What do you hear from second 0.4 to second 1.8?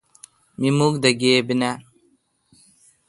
می مکھدا گیبی نان۔